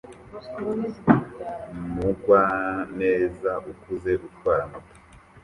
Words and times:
Umugwaneza 1.81 3.51
ukuze 3.71 4.11
utwara 4.27 4.63
moto 4.71 4.97